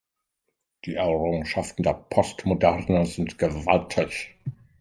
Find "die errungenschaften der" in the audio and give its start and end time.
0.85-1.93